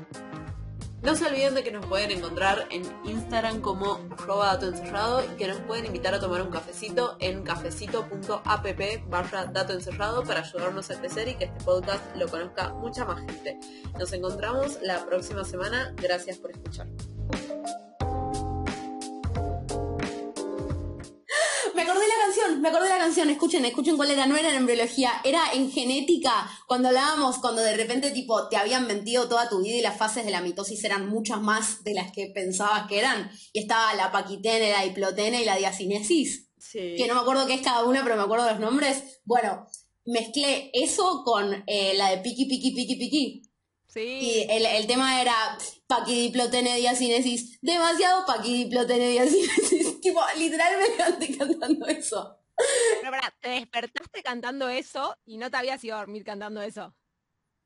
[1.02, 5.48] No se olviden de que nos pueden encontrar en Instagram como dato encerrado y que
[5.48, 11.00] nos pueden invitar a tomar un cafecito en cafecito.app barra dato encerrado para ayudarnos a
[11.00, 13.60] crecer y que este podcast lo conozca mucha más gente.
[13.98, 15.94] Nos encontramos la próxima semana.
[15.98, 16.88] Gracias por escuchar.
[22.60, 25.72] Me acordé de la canción, escuchen, escuchen cuál era, no era en embriología, era en
[25.72, 29.98] genética, cuando hablábamos, cuando de repente tipo te habían mentido toda tu vida y las
[29.98, 33.94] fases de la mitosis eran muchas más de las que pensabas que eran, y estaba
[33.96, 38.04] la paquitene, la diplotene y la diacinesis, que no me acuerdo qué es cada una,
[38.04, 39.68] pero me acuerdo de los nombres, bueno,
[40.06, 43.44] mezclé eso con eh, la de piqui, piqui, piqui, piqui.
[43.88, 44.02] Sí.
[44.02, 51.86] Y el, el tema era paquidiplotene diacinesis, demasiado paquidiplotene diacinesis tipo, literal me levanté cantando
[51.88, 52.37] eso.
[53.02, 56.96] Pero para, te despertaste cantando eso y no te habías ido a dormir cantando eso.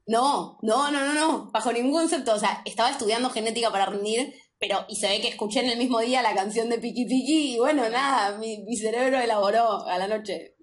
[0.08, 2.34] No, no, no, no, no, bajo ningún concepto.
[2.34, 5.78] O sea, estaba estudiando genética para rendir, pero y se ve que escuché en el
[5.78, 9.98] mismo día la canción de Piki Piki y bueno, nada, mi, mi cerebro elaboró a
[9.98, 10.56] la noche.